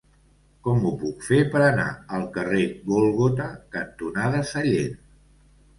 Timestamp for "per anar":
1.51-1.85